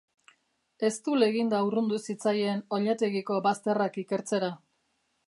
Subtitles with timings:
[0.87, 4.51] Eztul eginda urrundu zitzaien oilategiko bazterrak ikertzera.